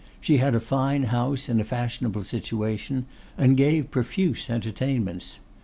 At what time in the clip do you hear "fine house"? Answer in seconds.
0.59-1.47